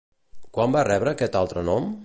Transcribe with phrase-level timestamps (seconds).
[0.57, 1.91] Quan va rebre aquest altre nom?